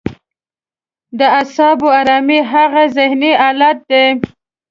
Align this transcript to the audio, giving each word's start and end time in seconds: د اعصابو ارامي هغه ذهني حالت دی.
د 1.17 1.19
اعصابو 1.39 1.87
ارامي 1.99 2.39
هغه 2.51 2.83
ذهني 2.97 3.31
حالت 3.41 3.77
دی. 3.89 4.03